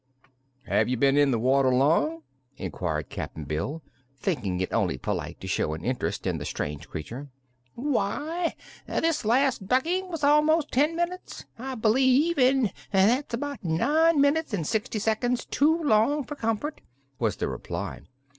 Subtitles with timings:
[0.65, 2.23] "Have you been in the water long?"
[2.57, 3.83] inquired Cap'n Bill,
[4.17, 7.27] thinking it only polite to show an interest in the strange creature.
[7.75, 8.55] "Why,
[8.87, 14.65] this last ducking was about ten minutes, I believe, and that's about nine minutes and
[14.65, 16.81] sixty seconds too long for comfort,"
[17.19, 18.01] was the reply.